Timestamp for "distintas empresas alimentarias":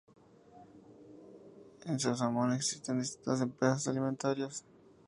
2.97-4.65